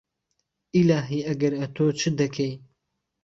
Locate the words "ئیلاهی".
0.75-1.19